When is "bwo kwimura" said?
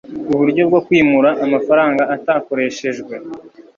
0.69-1.29